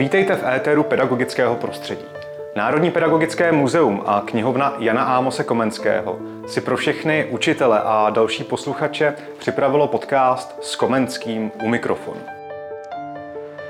[0.00, 2.04] Vítejte v éteru pedagogického prostředí.
[2.56, 9.14] Národní pedagogické muzeum a knihovna Jana Ámose Komenského si pro všechny učitele a další posluchače
[9.38, 12.20] připravilo podcast s Komenským u mikrofonu.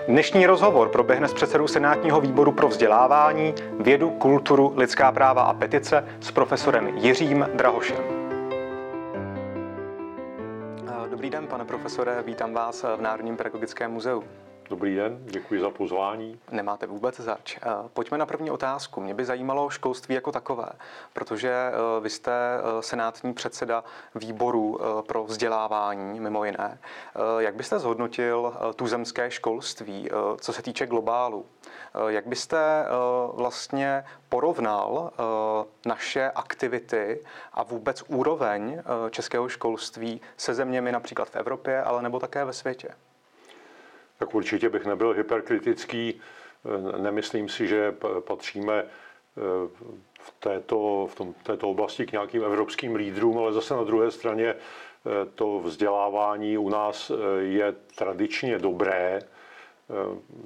[0.08, 6.04] Dnešní rozhovor proběhne s předsedou Senátního výboru pro vzdělávání, vědu, kulturu, lidská práva a petice
[6.20, 8.04] s profesorem Jiřím Drahošem.
[11.10, 14.22] Dobrý den, pane profesore, vítám vás v Národním pedagogickém muzeu.
[14.70, 16.40] Dobrý den, děkuji za pozvání.
[16.50, 17.56] Nemáte vůbec zač.
[17.56, 17.60] Eh,
[17.92, 19.00] pojďme na první otázku.
[19.00, 20.66] Mě by zajímalo školství jako takové,
[21.12, 26.78] protože eh, vy jste eh, senátní předseda výboru pro vzdělávání, mimo jiné.
[27.38, 31.46] Jak byste zhodnotil tuzemské školství, co se týče globálu?
[32.08, 32.86] Jak byste
[33.34, 35.12] vlastně porovnal
[35.86, 42.44] naše aktivity a vůbec úroveň českého školství se zeměmi například v Evropě, ale nebo také
[42.44, 42.88] ve světě?
[44.20, 46.20] Tak určitě bych nebyl hyperkritický.
[46.98, 49.40] Nemyslím si, že patříme eh,
[50.20, 54.46] v této, v tom, této oblasti k nějakým evropským lídrům, ale zase na druhé straně
[54.46, 54.56] eh,
[55.34, 59.18] to vzdělávání u nás eh, je tradičně dobré.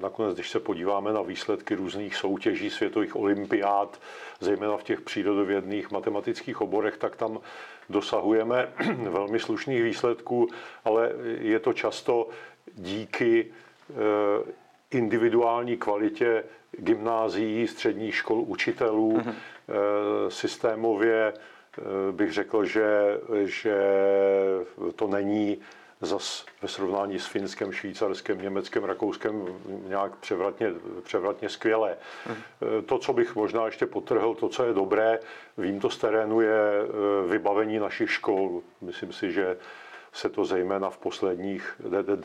[0.00, 4.00] Nakonec, když se podíváme na výsledky různých soutěží, světových olympiád,
[4.40, 7.40] zejména v těch přírodovědných matematických oborech, tak tam
[7.88, 8.72] dosahujeme
[9.10, 10.48] velmi slušných výsledků,
[10.84, 12.28] ale je to často
[12.74, 13.52] díky
[14.90, 16.44] individuální kvalitě
[16.78, 19.34] gymnázií, středních škol, učitelů, mm-hmm.
[20.28, 21.82] systémově eh,
[22.12, 23.76] bych řekl, že, že
[24.96, 25.58] to není
[26.00, 29.46] zas ve srovnání s Finskem, Švýcarskem, Německem, Rakouskem
[29.88, 31.96] nějak převratně, převratně skvělé.
[32.28, 32.34] Mm.
[32.86, 35.18] To, co bych možná ještě potrhl, to, co je dobré,
[35.58, 36.60] vím to z terénu, je
[37.28, 38.62] vybavení našich škol.
[38.80, 39.56] Myslím si, že
[40.14, 41.80] se to zejména v posledních,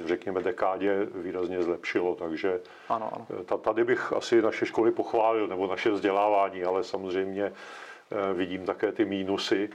[0.05, 2.15] řekněme, dekádě výrazně zlepšilo.
[2.15, 2.59] Takže
[2.89, 3.57] ano, ano.
[3.57, 9.05] tady bych asi naše školy pochválil, nebo naše vzdělávání, ale samozřejmě eh, vidím také ty
[9.05, 9.69] mínusy.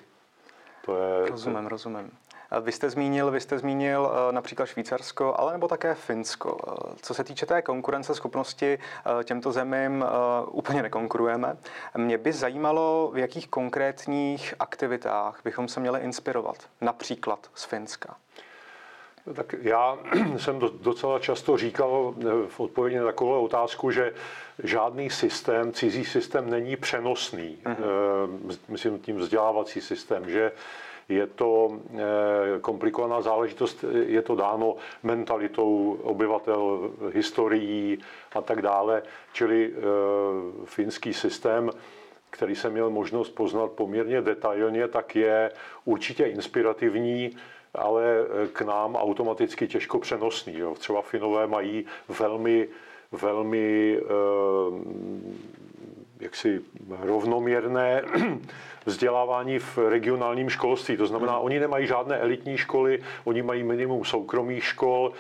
[0.85, 2.11] To je, rozumím, rozumím.
[2.61, 6.59] Vy jste zmínil, vy jste zmínil eh, například Švýcarsko, ale nebo také Finsko.
[6.69, 8.79] Eh, co se týče té konkurenceschopnosti,
[9.21, 10.05] eh, těmto zemím
[10.51, 11.57] úplně nekonkurujeme.
[11.97, 18.17] Mě by zajímalo, v jakých konkrétních aktivitách bychom se měli inspirovat, například z Finska.
[19.35, 19.99] Tak já
[20.37, 22.15] jsem docela často říkal
[22.49, 24.13] v odpovědi na takovou otázku, že
[24.63, 27.59] žádný systém, cizí systém není přenosný.
[27.65, 28.57] Mm-hmm.
[28.69, 30.53] Myslím tím vzdělávací systém, že
[31.09, 32.01] je to eh,
[32.61, 37.99] komplikovaná záležitost, je to dáno mentalitou obyvatel, historií
[38.33, 39.03] a tak dále.
[39.33, 39.81] Čili eh,
[40.65, 41.71] finský systém
[42.35, 45.51] který jsem měl možnost poznat poměrně detailně, tak je
[45.85, 47.37] určitě inspirativní,
[47.75, 50.59] ale eh, k nám automaticky těžko přenosný.
[50.59, 50.75] Jo.
[50.75, 51.87] Třeba Finové mají
[52.19, 52.69] velmi,
[53.13, 54.01] velmi
[56.21, 56.61] jaksi
[57.01, 58.03] rovnoměrné
[58.87, 60.97] vzdělávání v regionálním školství.
[60.97, 65.13] To znamená, oni nemají žádné elitní školy, oni mají minimum soukromých škol,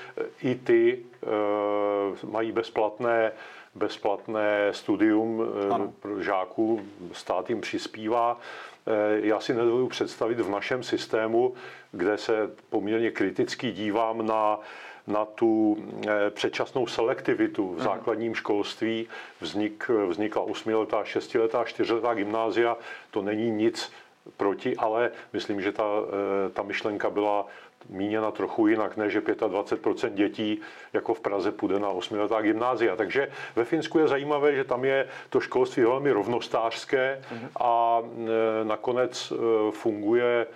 [0.42, 3.32] i ty e, mají bezplatné
[3.74, 5.92] bezplatné studium eh, ano.
[6.00, 6.80] pro žáků,
[7.12, 8.40] stát jim přispívá.
[8.86, 11.54] Eh, já si nedovedu představit v našem systému,
[11.92, 14.58] kde se poměrně kriticky dívám na
[15.06, 15.76] na tu
[16.08, 17.84] eh, předčasnou selektivitu v mhm.
[17.84, 19.08] základním školství.
[19.40, 22.76] Vznik, vznikla osmiletá, šestiletá, čtyřletá gymnázia.
[23.10, 23.92] To není nic
[24.36, 27.46] proti, ale myslím, že ta, eh, ta myšlenka byla
[27.88, 30.60] míněna trochu jinak, ne že 25% dětí
[30.92, 32.96] jako v Praze půjde na osmiletá gymnázia.
[32.96, 37.48] Takže ve Finsku je zajímavé, že tam je to školství velmi rovnostářské mhm.
[37.60, 39.32] a eh, nakonec
[39.70, 40.46] funguje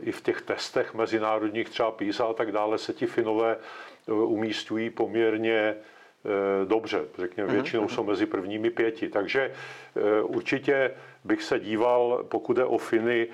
[0.00, 3.56] i v těch testech mezinárodních, třeba PISA a tak dále, se ti Finové
[4.08, 5.76] e, umístují poměrně e,
[6.64, 7.04] dobře.
[7.18, 7.90] Řekněme, mhm, většinou mhm.
[7.90, 9.08] jsou mezi prvními pěti.
[9.08, 9.52] Takže
[10.22, 10.90] určitě
[11.24, 13.28] bych se díval, pokud je o Finy,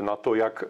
[0.00, 0.64] na to, jak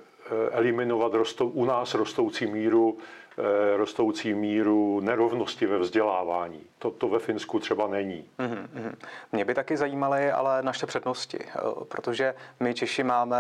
[0.51, 3.28] eliminovat rostou, u nás rostoucí míru Eh,
[3.77, 6.67] rostoucí míru nerovnosti ve vzdělávání.
[6.79, 8.31] To, to ve Finsku třeba není.
[8.39, 8.95] Mm-hmm.
[9.33, 13.37] Mě by taky zajímaly ale naše přednosti, eh, protože my Češi máme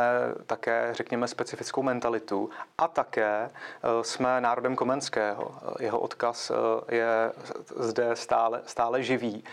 [0.47, 5.55] také, řekněme, specifickou mentalitu a také eh, jsme národem Komenského.
[5.81, 6.53] Jeho odkaz
[6.91, 7.33] je
[7.77, 9.44] zde stále, stále živý.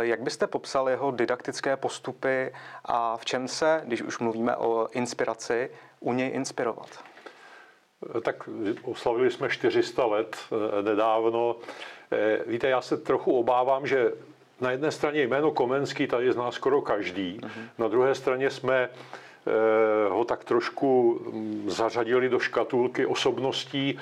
[0.00, 2.52] Jak byste popsal jeho didaktické postupy
[2.84, 5.70] a v čem se, když už mluvíme o inspiraci,
[6.00, 7.13] u něj inspirovat?
[8.22, 8.48] Tak
[8.82, 11.56] oslavili jsme 400 let eh, nedávno.
[12.12, 14.12] Eh, víte, já se trochu obávám, že
[14.60, 17.68] na jedné straně jméno Komenský tady zná skoro každý, uh-huh.
[17.78, 18.88] na druhé straně jsme
[20.08, 23.98] ho tak trošku mm, zařadili do škatulky osobností.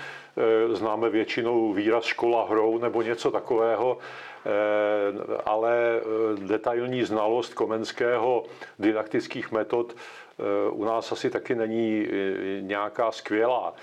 [0.73, 3.99] Známe většinou výraz škola hrou nebo něco takového,
[5.45, 6.01] ale
[6.47, 8.45] detailní znalost komenského
[8.79, 9.97] didaktických metod
[10.71, 12.07] u nás asi taky není
[12.61, 13.75] nějaká skvělá.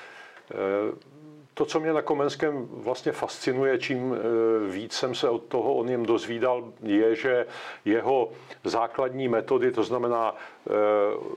[1.59, 5.83] To, co mě na Komenském vlastně fascinuje, čím eh, víc jsem se od toho o
[5.83, 7.45] něm dozvídal, je, že
[7.85, 8.31] jeho
[8.63, 10.75] základní metody, to znamená uh,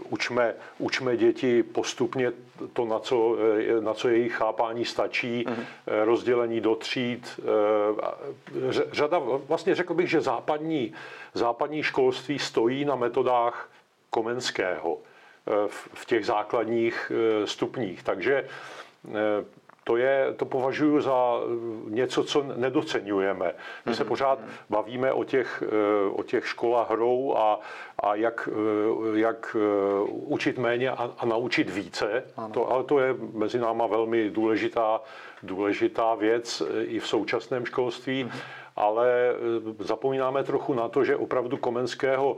[0.09, 2.33] učme, učme děti postupně
[2.73, 3.37] to, na co,
[3.79, 5.65] eh, na co jejich chápání stačí, mm-hmm.
[6.05, 7.41] rozdělení do tříd.
[8.93, 10.95] Řada, vlastně řekl bych, že západní,
[11.35, 13.71] západní školství stojí na metodách
[14.11, 14.99] Komenského
[15.95, 17.13] v těch základních
[17.45, 18.03] stupních.
[18.03, 18.49] Takže
[19.85, 21.41] to, je, to považuji za
[21.89, 23.53] něco, co nedocenujeme.
[23.87, 24.09] My se mhm.
[24.09, 24.39] pořád
[24.71, 27.61] bavíme o těch, eh, o těch školách hrou a,
[27.99, 32.25] a jak, eh, jak eh, učit méně a, a naučit více.
[32.53, 35.01] To, ale to je mezi náma velmi důležitá,
[35.43, 38.25] důležitá věc i v současném školství.
[38.25, 39.35] Mm-hmm ale
[39.79, 42.37] zapomínáme trochu na to, že opravdu Komenského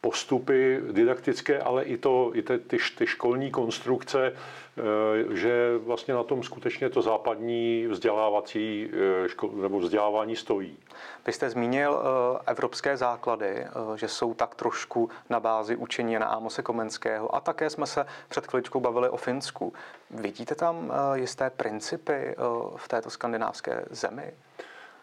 [0.00, 4.32] postupy didaktické, ale i, to, i ty, ty, ty školní konstrukce
[4.78, 10.78] Eh, že vlastně na tom skutečně to západní vzdělávací eh, škol, nebo vzdělávání stojí.
[11.26, 16.62] Vy jste zmínil eh, evropské základy, že jsou tak trošku na bázi učení na Ámose
[16.62, 19.72] Komenského a také jsme se před chviličkou bavili o Finsku.
[20.10, 22.34] Vidíte tam jisté principy
[22.76, 24.32] v této skandinávské zemi?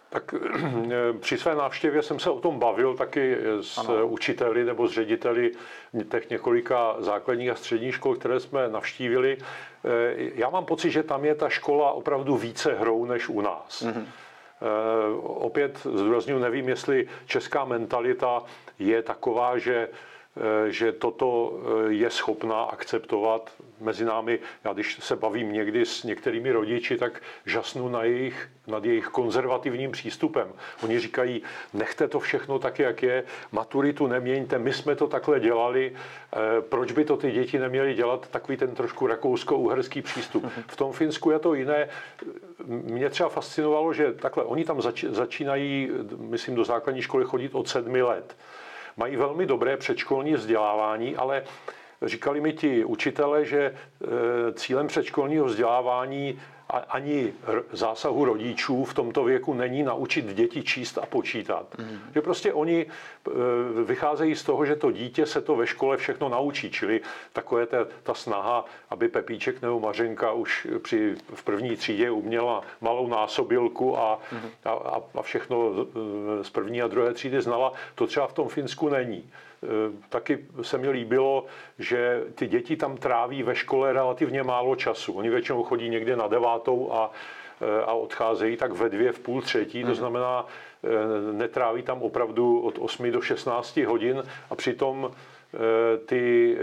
[0.09, 0.35] Tak
[1.19, 4.07] při své návštěvě jsem se o tom bavil taky s ano.
[4.07, 5.51] učiteli nebo s řediteli
[6.11, 9.37] těch několika základních a středních škol, které jsme navštívili.
[9.85, 13.83] Eh, já mám pocit, že tam je ta škola opravdu více hrou než u nás.
[13.83, 14.05] Mm-hmm.
[15.23, 18.43] Opět zdůraznuju, nevím, jestli česká mentalita
[18.79, 19.89] je taková, že Eh,
[20.67, 24.39] že toto eh, je schopná akceptovat mezi námi.
[24.63, 29.91] Já když se bavím někdy s některými rodiči, tak žasnu na jejich, nad jejich konzervativním
[29.91, 30.47] přístupem.
[30.83, 31.41] Oni říkají,
[31.73, 36.91] nechte to všechno tak, jak je, maturitu neměňte, my jsme to takhle dělali, eh, proč
[36.91, 40.45] by to ty děti neměly dělat, takový ten trošku rakousko-uherský přístup.
[40.67, 41.89] V tom Finsku je to jiné.
[42.65, 48.01] Mě třeba fascinovalo, že takhle, oni tam začínají, myslím, do základní školy chodit od sedmi
[48.01, 48.35] let
[48.99, 51.43] mají velmi dobré předškolní vzdělávání, ale
[52.01, 53.73] říkali mi ti učitele, že e,
[54.53, 57.33] cílem předškolního vzdělávání ani
[57.71, 61.77] zásahu rodičů v tomto věku není naučit děti číst a počítat.
[61.77, 61.99] Mm.
[62.15, 66.29] Že prostě oni e, vycházejí z toho, že to dítě se to ve škole všechno
[66.29, 67.01] naučí, čili
[67.33, 73.07] takové ta, ta snaha, aby Pepíček nebo Mařenka už při, v první třídě uměla malou
[73.07, 74.49] násobilku a, mm.
[74.65, 75.73] a, a všechno
[76.41, 79.29] z první a druhé třídy znala, to třeba v tom Finsku není.
[79.63, 81.45] Eh, taky se mi líbilo,
[81.79, 85.13] že ty děti tam tráví ve škole relativně málo času.
[85.13, 87.11] Oni většinou chodí někde na devátou a,
[87.61, 89.95] eh, a odcházejí tak ve dvě, v půl třetí, to mhm.
[89.95, 90.45] znamená,
[90.83, 90.87] eh,
[91.33, 95.11] netráví tam opravdu od 8 do 16 hodin a přitom
[96.05, 96.57] ty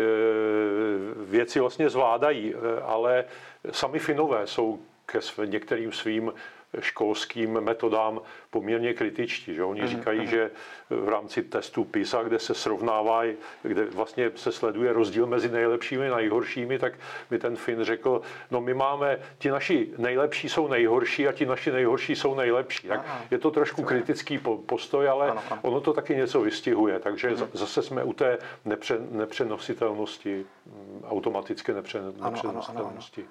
[1.17, 3.25] věci vlastně zvládají, ale
[3.71, 6.33] sami Finové jsou ke některým svým
[6.81, 8.21] školským metodám
[8.51, 9.55] poměrně kritičtí.
[9.55, 9.65] Že?
[9.65, 10.29] Oni mhm, říkají, mhm.
[10.29, 10.51] že
[10.91, 16.17] v rámci testu PISA, kde se srovnávají, kde vlastně se sleduje rozdíl mezi nejlepšími a
[16.17, 16.93] nejhoršími, tak
[17.31, 18.21] mi ten Fin řekl,
[18.51, 22.89] no my máme, ti naši nejlepší jsou nejhorší a ti naši nejhorší jsou nejlepší.
[22.89, 26.99] Tak je to trošku kritický postoj, ale ono to taky něco vystihuje.
[26.99, 27.49] Takže mhm.
[27.53, 32.47] zase jsme u té nepře, nepřenositelnosti, mm, automatické nepřenositelnosti.
[32.47, 32.93] Ano, ano, ano.
[33.17, 33.27] Mm,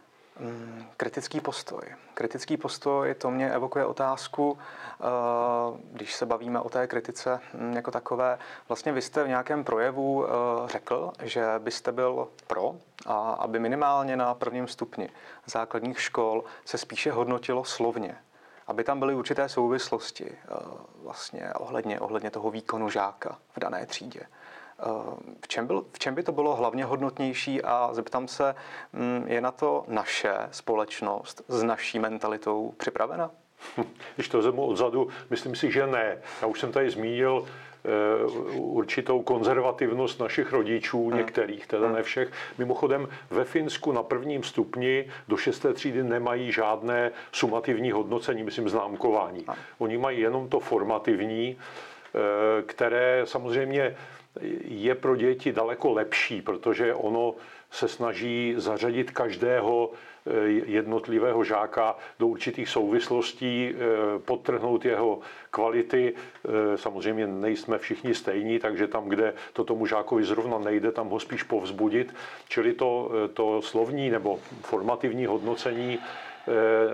[0.98, 1.82] kritický postoj.
[2.14, 5.04] Kritický postoj, to mě evokuje otázku, eh,
[5.92, 8.40] když se bavíme o té kritice mm, jako takové.
[8.68, 10.30] Vlastně vy jste v nějakém projevu eh,
[10.66, 12.76] řekl, že byste byl pro,
[13.06, 15.10] a aby minimálně na prvním stupni
[15.46, 18.18] základních škol se spíše hodnotilo slovně
[18.68, 20.56] aby tam byly určité souvislosti eh,
[21.04, 24.22] vlastně ohledně, ohledně toho výkonu žáka v dané třídě.
[25.42, 28.56] V čem, byl, v čem by to bylo hlavně hodnotnější a zeptám se,
[28.94, 33.32] mm, je na to naše společnost s naší mentalitou připravena?
[34.16, 36.18] Když to vezmu odzadu, myslím si, že ne.
[36.42, 37.90] Já už jsem tady zmínil eh,
[38.58, 41.18] určitou konzervativnost našich rodičů, hmm.
[41.18, 41.96] některých, teda hmm.
[41.96, 42.32] ne všech.
[42.58, 49.46] Mimochodem ve Finsku na prvním stupni do šesté třídy nemají žádné sumativní hodnocení, myslím známkování.
[49.48, 49.58] Hmm.
[49.78, 53.96] Oni mají jenom to formativní, eh, které samozřejmě
[54.68, 57.36] je pro děti daleko lepší, protože ono
[57.72, 60.32] se snaží zařadit každého eh,
[60.66, 65.20] jednotlivého žáka do určitých souvislostí, eh, podtrhnout jeho
[65.52, 66.14] kvality.
[66.14, 71.20] Eh, samozřejmě nejsme všichni stejní, takže tam, kde to tomu žákovi zrovna nejde, tam ho
[71.20, 72.16] spíš povzbudit.
[72.48, 76.00] Čili to, to slovní nebo formativní hodnocení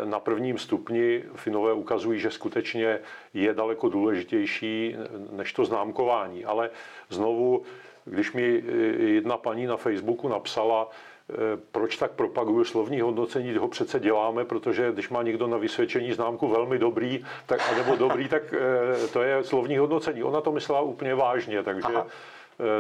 [0.05, 3.00] na prvním stupni Finové ukazují, že skutečně
[3.34, 4.96] je daleko důležitější
[5.31, 6.46] než to známkování.
[6.46, 6.70] Ale
[7.10, 7.63] znovu
[8.05, 8.72] když mi eh,
[9.03, 11.34] jedna paní na Facebooku napsala, eh,
[11.72, 16.48] proč tak propaguju slovní hodnocení, ho přece děláme, protože když má někdo na vysvědčení známku
[16.48, 20.24] velmi dobrý, tak, nebo dobrý, tak eh, to je slovní hodnocení.
[20.24, 22.08] Ona to myslela úplně vážně, takže Aha.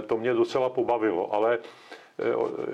[0.07, 1.33] to mě docela pobavilo.
[1.33, 2.00] Ale Eh,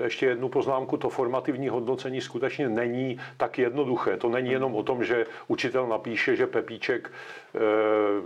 [0.04, 4.18] ještě jednu poznámku, to formativní hodnocení skutečně není tak jednoduché.
[4.18, 7.12] To není jenom o tom, že učitel napíše, že Pepíček
[7.56, 7.60] eh,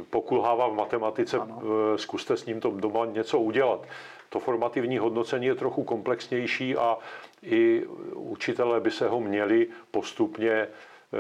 [0.10, 1.62] pokulhává v matematice, ano.
[1.64, 3.88] Eh, zkuste s ním to doma něco udělat.
[4.30, 6.98] To formativní hodnocení je trochu komplexnější a
[7.44, 10.68] i učitelé by se ho měli postupně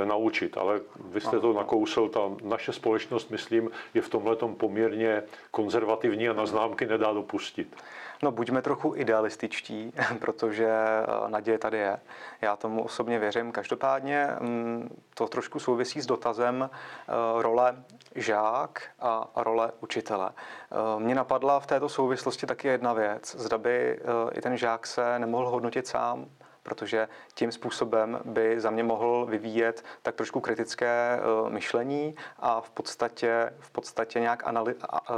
[0.06, 0.58] naučit.
[0.58, 6.34] Ale vy jste to nakousl, ta naše společnost, myslím, je v tomhle poměrně konzervativní a
[6.34, 7.76] na známky nedá dopustit.
[8.24, 12.00] No, buďme trochu idealističtí, protože eh, naděje tady je.
[12.42, 13.52] Já tomu osobně věřím.
[13.52, 17.84] Každopádně mm, to trošku souvisí s dotazem eh, role
[18.16, 20.30] žák a role učitele.
[20.32, 23.36] Eh, Mně napadla v této souvislosti taky jedna věc.
[23.40, 24.00] Zda by
[24.34, 26.26] i ten žák se nemohl hodnotit sám,
[26.64, 32.70] protože tím způsobem by za mě mohl vyvíjet tak trošku kritické eh, myšlení a v
[32.70, 35.14] podstatě, v podstatě nějak anali, eh,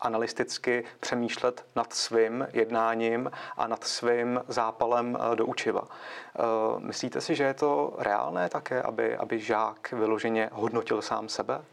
[0.00, 5.88] analyticky přemýšlet nad svým jednáním a nad svým zápalem eh, do učiva.
[6.78, 11.64] Myslíte si, že je to reálné také, aby, aby žák vyloženě hodnotil sám sebe?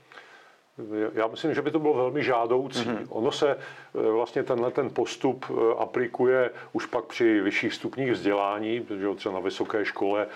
[1.14, 2.80] Já myslím, že by to bylo velmi žádoucí.
[2.80, 3.06] Mm-hmm.
[3.10, 3.58] Ono se e,
[4.12, 9.42] vlastně tenhle ten postup e, aplikuje už pak při vyšších stupních vzdělání, protože třeba na
[9.42, 10.28] vysoké škole,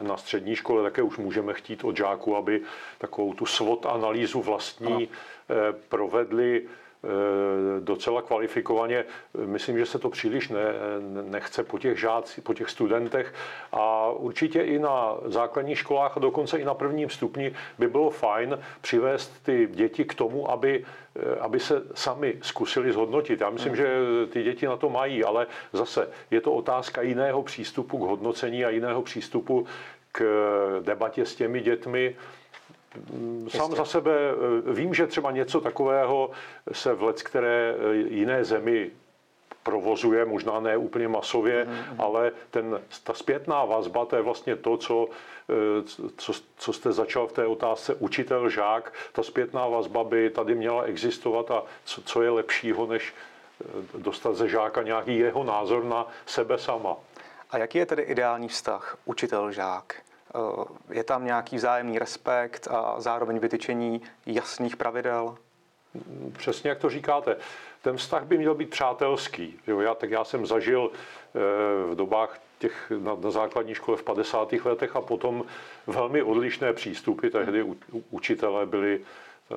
[0.00, 2.60] na střední škole také už můžeme chtít od žáků, aby
[2.98, 5.06] takovou tu SWOT analýzu vlastní ano.
[5.68, 6.62] E, provedli
[7.80, 9.04] docela kvalifikovaně.
[9.46, 10.64] Myslím, že se to příliš ne,
[11.22, 13.34] nechce po těch žácích, po těch studentech
[13.72, 18.58] a určitě i na základních školách a dokonce i na prvním stupni by bylo fajn
[18.80, 20.84] přivést ty děti k tomu, aby
[21.16, 23.40] eh, aby se sami zkusili zhodnotit.
[23.40, 23.96] Já myslím, že
[24.30, 28.70] ty děti na to mají, ale zase je to otázka jiného přístupu k hodnocení a
[28.70, 29.66] jiného přístupu
[30.12, 30.22] k
[30.84, 32.16] debatě s těmi dětmi
[33.48, 34.12] Sám za sebe
[34.68, 36.30] eh, vím, že třeba něco takového
[36.72, 38.90] se v let které eh, jiné zemi
[39.62, 41.94] provozuje, možná ne úplně masově, mm-hmm.
[41.98, 45.08] ale ten, ta zpětná vazba, to je vlastně to, co,
[45.50, 45.82] eh,
[46.16, 48.92] co, co jste začal v té otázce učitel, žák.
[49.12, 53.14] Ta zpětná vazba by tady měla existovat a co, co je lepšího, než
[53.98, 56.96] dostat ze žáka nějaký jeho názor na sebe sama.
[57.50, 59.94] A jaký je tedy ideální vztah učitel-žák?
[60.34, 65.36] Eh, je tam nějaký vzájemný respekt a zároveň vytyčení jasných pravidel?
[66.38, 67.36] Přesně jak to říkáte.
[67.82, 69.58] Ten vztah by měl být přátelský.
[69.66, 71.38] Jo, já, tak já jsem zažil eh,
[71.92, 74.52] v dobách těch na, na základní škole v 50.
[74.52, 75.44] letech a potom
[75.86, 77.28] velmi odlišné přístupy.
[77.28, 77.76] Tehdy u,
[78.10, 79.00] učitelé byli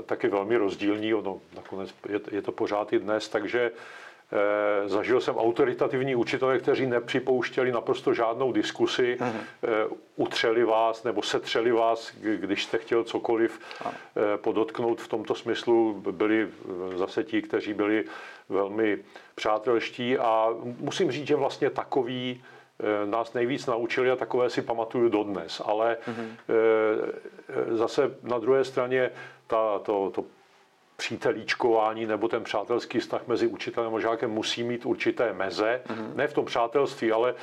[0.05, 3.71] taky velmi rozdílní, ono nakonec je, je to pořád i dnes, takže
[4.85, 9.87] zažil jsem autoritativní učitele, kteří nepřipouštěli naprosto žádnou diskusi, mm-hmm.
[10.15, 13.91] utřeli vás nebo setřeli vás, když jste chtěl cokoliv mm
[14.35, 16.03] podotknout v tomto smyslu.
[16.11, 16.47] Byli
[16.95, 18.03] zase ti, kteří byli
[18.49, 18.97] velmi
[19.35, 20.49] přátelští a
[20.79, 22.43] musím říct, že vlastně takový
[23.05, 25.61] nás nejvíc naučili a takové si pamatuju dodnes.
[25.65, 26.27] Ale mm-hmm.
[27.71, 29.11] zase na druhé straně
[29.47, 30.25] ta, to, to
[30.97, 35.81] přítelíčkování nebo ten přátelský vztah mezi učitelem a žákem musí mít určité meze.
[35.87, 36.15] Mm-hmm.
[36.15, 37.35] Ne v tom přátelství, ale e,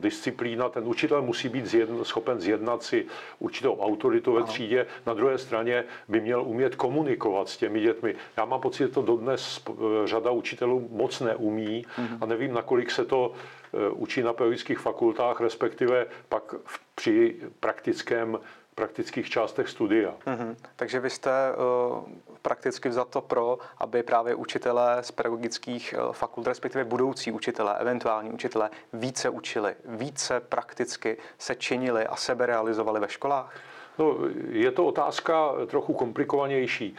[0.00, 0.68] disciplína.
[0.68, 3.06] Ten učitel musí být zjedn, schopen zjednat si
[3.38, 4.86] určitou autoritu ve třídě.
[5.06, 8.14] Na druhé straně by měl umět komunikovat s těmi dětmi.
[8.36, 9.72] Já mám pocit, že to dodnes e,
[10.06, 12.18] řada učitelů moc neumí mm-hmm.
[12.20, 13.32] a nevím, nakolik se to
[13.72, 16.54] e, učí na pedagogických fakultách, respektive pak
[16.94, 18.38] při praktickém
[18.74, 20.14] praktických částech studia.
[20.26, 20.56] Mm-hmm.
[20.76, 22.04] Takže vy jste uh,
[22.42, 28.70] prakticky to pro, aby právě učitelé z pedagogických uh, fakult, respektive budoucí učitelé, eventuální učitelé,
[28.92, 33.60] více učili, více prakticky se činili a sebe realizovali ve školách?
[33.98, 34.16] No,
[34.48, 36.96] je to otázka trochu komplikovanější.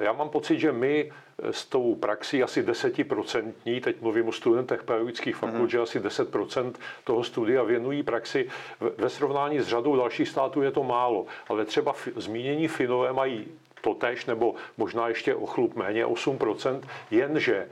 [0.00, 1.12] Já mám pocit, že my
[1.50, 5.66] s tou praxí asi desetiprocentní, teď mluvím o studentech pedagogických fakult, mm-hmm.
[5.66, 6.72] že asi 10%
[7.04, 8.48] toho studia věnují praxi.
[8.96, 13.48] Ve srovnání s řadou dalších států je to málo, ale třeba zmínění Finové mají
[13.80, 17.68] totež, nebo možná ještě o chlup méně, 8%, jenže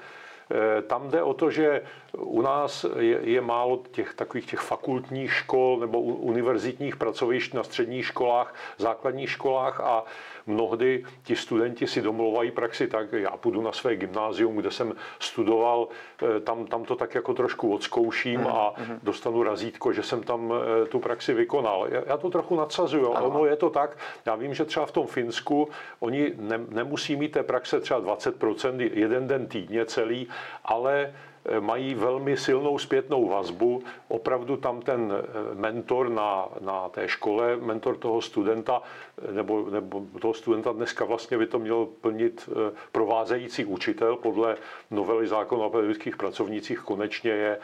[0.50, 1.82] Eh, tam jde o to, že
[2.16, 8.06] u nás je, je málo těch takových těch fakultních škol nebo univerzitních pracovišť na středních
[8.06, 10.04] školách, základních školách a
[10.49, 15.88] mnohdy ti studenti si domluvají praxi tak, já půjdu na své gymnázium, kde jsem studoval,
[16.23, 18.99] eh, tam, tam to tak jako trošku odzkouším a mhm.
[19.02, 21.88] dostanu razítko, že jsem tam eh, tu praxi vykonal.
[22.07, 23.99] Já to trochu nadsazuju, ale ono je to tak.
[24.26, 25.69] Já vím, že třeba v tom Finsku
[26.00, 30.28] oni ne, nemusí mít té praxe třeba 20%, jeden den týdně celý,
[30.64, 31.12] ale
[31.61, 33.83] mají velmi silnou zpětnou vazbu.
[34.09, 38.83] Opravdu tam ten eh, mentor na, na té škole, mentor toho studenta,
[39.28, 44.16] eh, nebo, nebo toho studenta dneska vlastně by to měl plnit eh, provázející učitel.
[44.16, 44.57] Podle
[44.90, 47.59] novely zákona o pedagogických pracovnících konečně je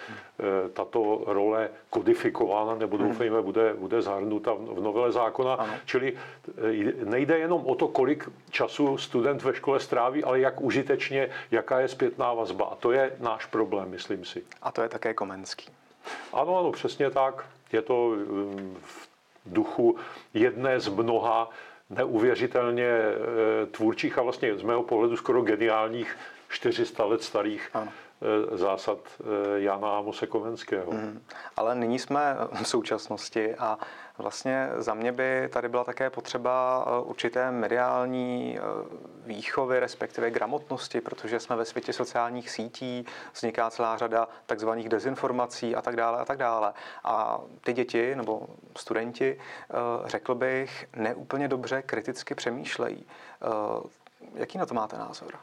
[0.72, 3.08] tato role kodifikována, nebo hmm.
[3.08, 5.54] doufejme, bude, bude zahrnuta v novele zákona.
[5.54, 5.72] Ano.
[5.84, 6.16] Čili
[7.04, 11.88] nejde jenom o to, kolik času student ve škole stráví, ale jak užitečně, jaká je
[11.88, 12.64] zpětná vazba.
[12.64, 14.44] A to je náš problém problém, myslím si.
[14.62, 15.68] A to je také Komenský.
[16.32, 17.46] Ano, ano, přesně tak.
[17.72, 19.08] Je to um, v
[19.46, 19.96] duchu
[20.34, 21.50] jedné z mnoha
[21.90, 26.16] neuvěřitelně eh, tvůrčích a vlastně z mého pohledu skoro geniálních
[26.48, 27.92] 400 let starých ano.
[28.24, 29.24] Eh, zásad eh,
[29.60, 30.92] Jana Amose Komenského.
[30.92, 31.22] Mm.
[31.56, 33.78] Ale nyní jsme v současnosti a
[34.18, 38.58] vlastně za mě by tady byla také potřeba eh, určité mediální
[39.26, 45.82] výchovy, respektive gramotnosti, protože jsme ve světě sociálních sítí, vzniká celá řada takzvaných dezinformací a
[45.82, 46.72] tak dále a tak dále.
[47.04, 49.40] A ty děti nebo studenti,
[50.04, 53.06] řekl bych, neúplně dobře kriticky přemýšlejí.
[54.34, 55.34] Jaký na to máte názor?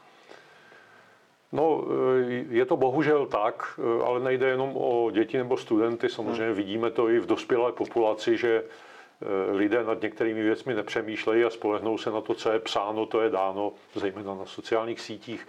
[1.52, 6.08] No, eh, je to bohužel tak, eh, ale nejde jenom o děti nebo studenty.
[6.08, 6.54] Samozřejmě hmm.
[6.54, 11.98] vidíme to i v dospělé populaci, že eh, lidé nad některými věcmi nepřemýšlejí a spolehnou
[11.98, 15.46] se na to, co je psáno, to je dáno, zejména na sociálních sítích.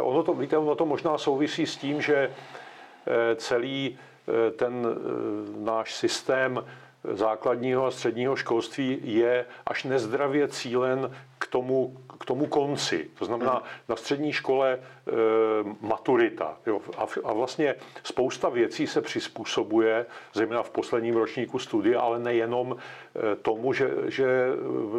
[0.00, 2.30] Ono to, víte, ono to možná souvisí s tím, že
[3.36, 3.98] celý
[4.56, 4.86] ten
[5.58, 6.64] náš systém
[7.12, 11.10] základního a středního školství je až nezdravě cílen
[11.46, 13.10] k tomu, k tomu konci.
[13.18, 13.62] To znamená hmm.
[13.88, 14.80] na střední škole e,
[15.80, 16.56] maturita.
[16.66, 22.76] Jo, a, a vlastně spousta věcí se přizpůsobuje, zejména v posledním ročníku studia, ale nejenom
[22.76, 24.26] e, tomu, že, že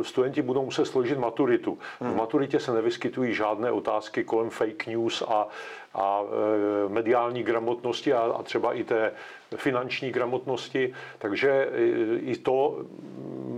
[0.01, 1.77] studenti budou muset složit maturitu.
[1.99, 2.11] Hmm.
[2.11, 5.47] V maturitě se nevyskytují žádné otázky kolem fake news a,
[5.93, 9.11] a e, mediální gramotnosti a, a třeba i té
[9.55, 10.93] finanční gramotnosti.
[11.17, 11.69] Takže
[12.19, 12.85] i to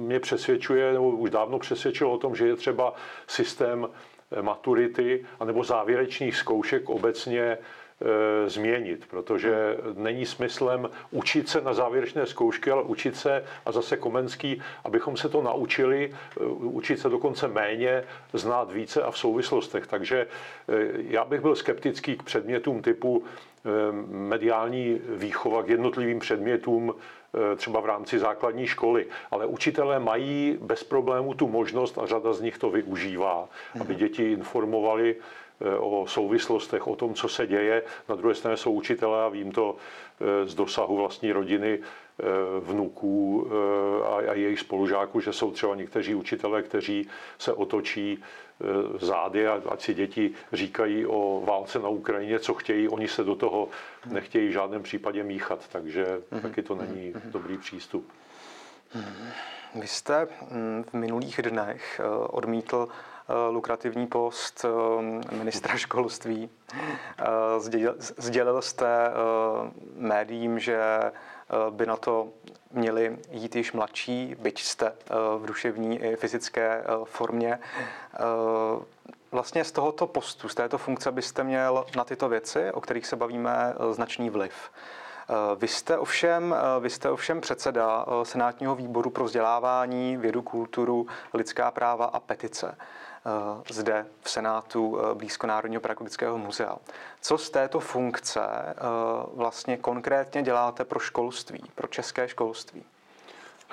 [0.09, 2.93] mě přesvědčuje, nebo už dávno přesvědčilo o tom, že je třeba
[3.27, 3.87] systém
[4.31, 12.25] eh, maturity anebo závěrečných zkoušek obecně eh, změnit, protože není smyslem učit se na závěrečné
[12.25, 17.47] zkoušky, ale učit se, a zase Komenský, abychom se to naučili, eh, učit se dokonce
[17.47, 19.87] méně, znát více a v souvislostech.
[19.87, 20.27] Takže
[20.97, 23.23] já bych byl skeptický k předmětům typu
[24.09, 26.93] mediální výchova k jednotlivým předmětům
[27.55, 29.05] třeba v rámci základní školy.
[29.31, 33.99] Ale učitelé mají bez problému tu možnost a řada z nich to využívá, aby mhm.
[33.99, 35.15] děti informovali
[35.79, 37.83] o souvislostech, o tom, co se děje.
[38.09, 41.79] Na druhé straně jsou učitelé, a vím to eh, z dosahu vlastní rodiny,
[42.59, 43.47] vnuků
[44.27, 48.23] a jejich spolužáků, že jsou třeba někteří učitelé, kteří se otočí
[48.61, 53.23] Eh, zády a ať si děti říkají o válce na Ukrajině, co chtějí, oni se
[53.23, 53.69] do toho
[54.05, 56.41] nechtějí v žádném případě míchat, takže mm-hmm.
[56.41, 57.31] taky to není mm-hmm.
[57.31, 58.11] dobrý přístup.
[59.75, 63.18] Vy jste mm, v minulých dnech eh, odmítl eh,
[63.49, 64.65] lukrativní post
[65.31, 66.49] ministra školství.
[68.17, 69.11] Sdělil jste
[69.95, 70.81] médiím, že
[71.69, 72.27] by na to
[72.71, 77.59] měli jít již mladší, byť jste eh, v duševní i fyzické eh, formě.
[78.13, 78.19] Eh,
[79.31, 83.15] vlastně z tohoto postu, z této funkce byste měl na tyto věci, o kterých se
[83.15, 84.53] bavíme, značný vliv.
[85.55, 92.05] Vy jste ovšem, vy jste ovšem předseda Senátního výboru pro vzdělávání, vědu, kulturu, lidská práva
[92.05, 92.75] a petice.
[93.25, 96.77] Eh, zde v Senátu eh, blízko Národního pedagogického muzea.
[97.21, 98.75] Co z této funkce eh,
[99.33, 102.83] vlastně konkrétně děláte pro školství, pro české školství?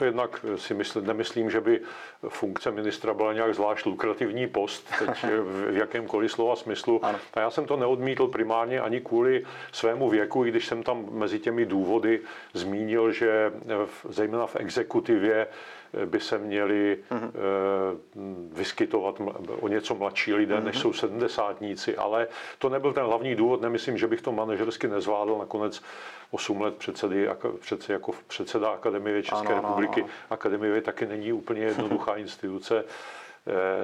[0.04, 1.80] Jednak si mysl, nemyslím, že by
[2.28, 7.04] funkce ministra byla nějak zvlášť lukrativní post, teď v jakémkoliv slova smyslu.
[7.04, 7.18] Ano.
[7.34, 11.38] A já jsem to neodmítl primárně ani kvůli svému věku, i když jsem tam mezi
[11.38, 12.20] těmi důvody
[12.54, 13.52] zmínil, že
[13.86, 15.46] v, zejména v exekutivě
[16.04, 17.30] by se měli mm-hmm.
[18.52, 19.20] vyskytovat
[19.60, 20.64] o něco mladší lidé, mm-hmm.
[20.64, 22.28] než jsou sedmdesátníci, ale
[22.58, 23.60] to nebyl ten hlavní důvod.
[23.60, 25.38] Nemyslím, že bych to manažersky nezvládl.
[25.38, 25.82] Nakonec
[26.30, 27.28] 8 let předsedy,
[27.60, 30.00] přece jako předseda Akademie České ano, republiky.
[30.00, 30.26] Ano, ano.
[30.30, 32.84] Akademie taky není úplně jednoduchá instituce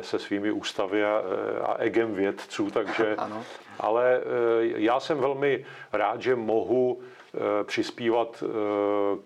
[0.00, 1.22] se svými ústavy a,
[1.64, 3.44] a egem vědců, takže, ano.
[3.80, 4.20] ale
[4.60, 7.00] já jsem velmi rád, že mohu
[7.64, 8.44] přispívat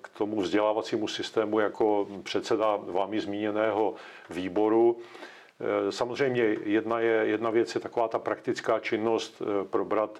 [0.00, 3.94] k tomu vzdělávacímu systému jako předseda vámi zmíněného
[4.30, 4.98] výboru.
[5.90, 10.18] Samozřejmě jedna, je, jedna věc je taková ta praktická činnost probrat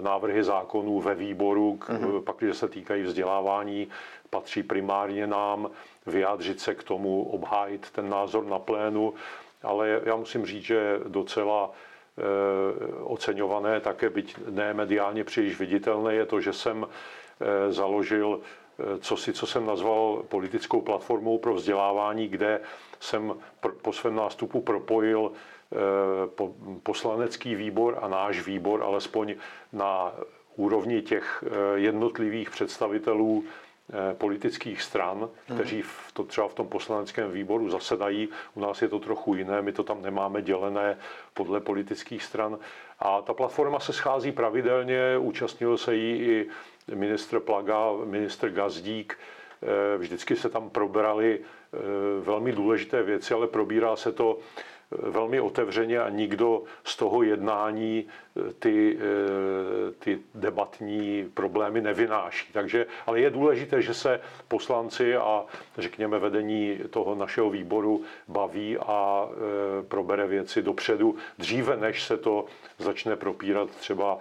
[0.00, 2.22] návrhy zákonů ve výboru, mm-hmm.
[2.22, 3.88] pak, když se týkají vzdělávání,
[4.30, 5.70] patří primárně nám
[6.06, 9.14] vyjádřit se k tomu, obhájit ten názor na plénu,
[9.62, 11.93] ale já musím říct, že docela eh,
[13.02, 19.16] oceňované, také byť ne mediálně příliš viditelné, je to, že jsem eh, založil eh, co
[19.16, 22.60] si, co jsem nazval politickou platformou pro vzdělávání, kde
[23.00, 23.34] jsem
[23.82, 25.32] po svém nástupu propojil
[26.82, 29.34] poslanecký výbor a náš výbor, alespoň
[29.72, 30.12] na
[30.56, 33.73] úrovni těch jednotlivých představitelů Eh,
[34.18, 38.28] politických stran, kteří v to třeba v tom poslaneckém výboru zasedají.
[38.54, 40.98] U nás je to trochu jiné, my to tam nemáme dělené
[41.34, 42.58] podle politických stran.
[42.98, 46.46] A ta platforma se schází pravidelně, účastnil se jí i
[46.94, 49.18] ministr Plaga, ministr Gazdík.
[49.62, 51.78] Eh, vždycky se tam probrali eh,
[52.20, 54.38] velmi důležité věci, ale probírá se to
[54.98, 62.52] velmi otevřeně a nikdo z toho jednání eh, ty, eh, ty debatní problémy nevynáší.
[62.52, 65.44] Takže, ale je důležité, že se poslanci a
[65.78, 72.44] řekněme vedení toho našeho výboru baví a eh, probere věci dopředu, dříve než se to
[72.78, 74.18] začne propírat třeba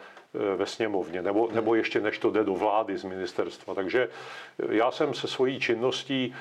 [0.55, 3.73] ve sněmovně, nebo, nebo ještě než to jde do vlády z ministerstva.
[3.73, 4.09] Takže
[4.69, 6.35] já jsem se svojí činností,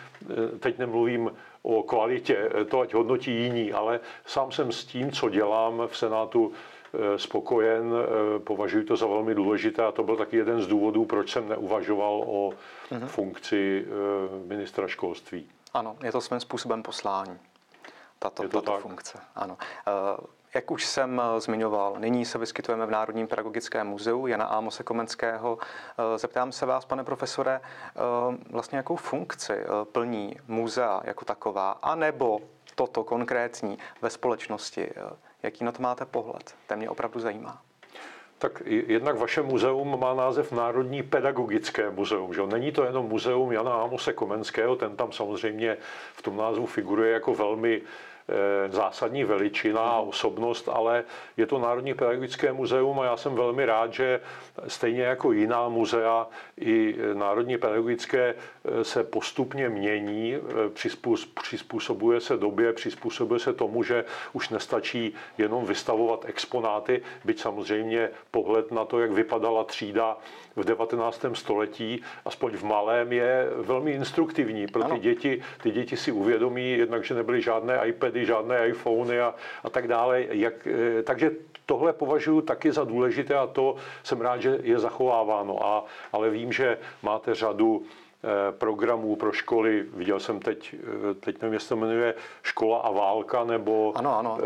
[0.61, 1.31] teď nemluvím
[1.63, 6.53] o kvalitě, to ať hodnotí jiní, ale sám jsem s tím, co dělám v Senátu,
[6.95, 11.05] eh, spokojen, eh, považuji to za velmi důležité a to byl taky jeden z důvodů,
[11.05, 12.53] proč jsem neuvažoval o
[12.91, 13.09] mhm.
[13.09, 15.47] funkci eh, ministra školství.
[15.75, 17.39] Ano, je to svým způsobem poslání,
[18.19, 19.19] tato, tato funkce.
[19.35, 19.57] Ano.
[20.55, 25.59] Jak už jsem eh, zmiňoval, nyní se vyskytujeme v Národním pedagogickém muzeu Jana Ámose Komenského.
[25.61, 28.01] Eh, zeptám se vás, pane profesore, eh,
[28.51, 29.53] vlastně jakou funkci
[29.93, 32.41] plní muzea jako taková, anebo
[32.75, 34.91] toto konkrétní ve společnosti.
[35.43, 36.55] Jaký na to máte pohled?
[36.67, 37.63] To mě opravdu zajímá.
[38.39, 42.35] Tak jednak vaše muzeum má název Národní pedagogické muzeum.
[42.35, 42.47] Že?
[42.47, 45.77] Není to jenom muzeum Jana Ámose Komenského, ten tam samozřejmě
[46.15, 47.83] v tom názvu figuruje jako velmi
[48.69, 51.05] zásadní veličina a osobnost, ale
[51.37, 54.21] je to Národní pedagogické muzeum a já jsem velmi rád, že
[54.67, 56.27] stejně jako jiná muzea,
[56.61, 60.41] i Národní pedagogické eh, se postupně mění, eh,
[61.43, 68.73] přizpůsobuje se době, přizpůsobuje se tomu, že už nestačí jenom vystavovat exponáty, byť samozřejmě pohled
[68.73, 70.17] na to, jak vypadala třída
[70.57, 71.35] v 19.
[71.35, 75.43] století, aspoň v malém, je velmi instruktivní pro ty děti.
[75.63, 80.25] Ty děti si uvědomí jednak, že nebyly žádné iPady, žádné iPhony a, a tak dále.
[80.31, 81.31] Jak, eh, takže
[81.67, 85.67] tohle považuji taky za důležité a to jsem rád, že je zachováváno.
[85.67, 87.83] A, ale vím, že máte řadu
[88.59, 89.85] programů pro školy.
[89.95, 93.93] Viděl jsem teď, eh, teď nevím, jestli to jmenuje Škola a válka, nebo...
[93.97, 94.39] Ano, ano.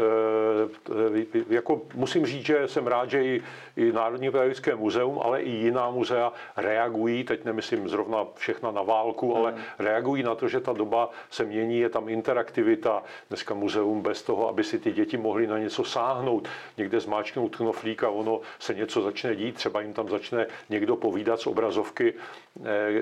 [1.25, 3.43] Eh, jako musím říct, že jsem rád, že i,
[3.77, 9.35] i Národní pedagogické muzeum, ale i jiná muzea reagují, teď nemyslím zrovna všechna na válku,
[9.35, 9.43] hmm.
[9.43, 13.03] ale reagují na to, že ta doba se mění, je tam interaktivita.
[13.29, 18.05] Dneska muzeum bez toho, aby si ty děti mohly na něco sáhnout, někde zmáčknout knoflík
[18.05, 22.15] a ono se něco začne dít, třeba jim tam začne někdo povídat z obrazovky,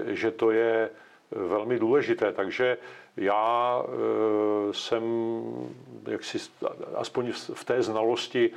[0.06, 0.90] že to je je
[1.30, 2.32] velmi důležité.
[2.32, 2.78] Takže
[3.16, 5.02] já eh, jsem
[6.08, 6.38] jaksi,
[6.94, 8.50] aspoň v té znalosti,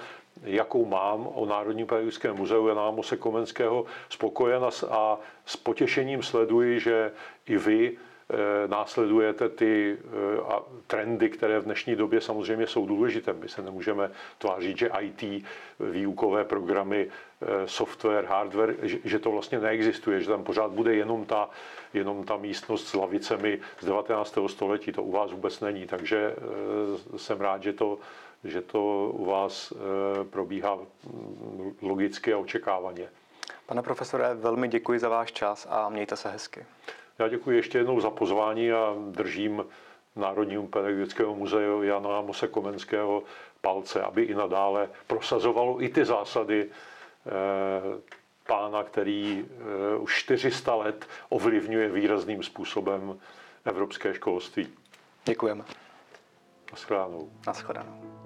[0.44, 7.12] jakou mám o Národním pedagogickém muzeu Jana Amose Komenského, spokojen a s potěšením sleduji, že
[7.46, 7.98] i vy
[8.68, 10.54] následujete ty eh,
[10.88, 13.34] trendy, které v dnešní době samozřejmě jsou důležité.
[13.34, 15.46] My se nemůžeme tvářit, že IT,
[15.80, 17.08] výukové programy,
[17.42, 21.50] eh, software, hardware, že to vlastně neexistuje, že tam pořád bude jenom ta,
[21.94, 24.48] jenom ta místnost s lavicemi z 19.
[24.48, 24.92] století.
[24.92, 26.36] To u vás vůbec není, takže
[27.18, 28.00] jsem rád, že to,
[28.44, 29.74] že to u vás
[30.30, 33.10] probíhá mm, logicky a očekávaně.
[33.66, 36.66] Pane profesore, velmi děkuji za váš čas a mějte se hezky.
[37.20, 39.66] Já děkuji ještě jednou za pozvání a držím
[40.16, 43.24] Národnímu pedagogickému muzeu Jana Amose Komenského
[43.62, 47.32] palce, aby i nadále prosazovalo i ty zásady eh,
[48.48, 53.20] pána, který eh, už 400 let ovlivňuje výrazným způsobem
[53.66, 54.68] evropské školství.
[55.26, 55.64] Děkujeme.
[56.72, 57.30] Naschledanou.
[57.48, 58.17] Naschledanou.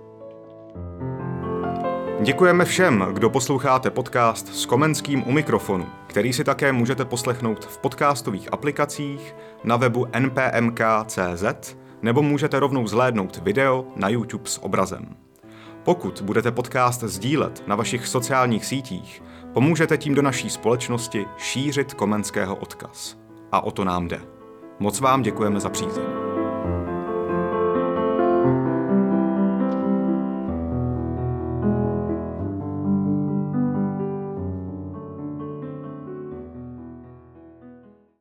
[2.23, 7.77] Děkujeme všem, kdo posloucháte podcast s Komenským u mikrofonu, který si také můžete poslechnout v
[7.77, 15.15] podcastových aplikacích, na webu npmk.cz nebo můžete rovnou zhlédnout video na YouTube s obrazem.
[15.83, 22.55] Pokud budete podcast sdílet na vašich sociálních sítích, pomůžete tím do naší společnosti šířit komenského
[22.55, 23.17] odkaz.
[23.51, 24.21] A o to nám jde.
[24.79, 26.30] Moc vám děkujeme za přízeň.